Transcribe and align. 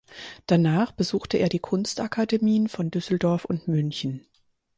Danach 0.47 0.91
besuchte 0.93 1.37
er 1.37 1.47
die 1.47 1.59
Kunstakademien 1.59 2.67
von 2.69 2.89
Düsseldorf 2.89 3.45
und 3.45 3.67
München. 3.67 4.25